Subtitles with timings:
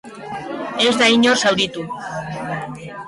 [0.85, 1.85] Ez da inor zauritu.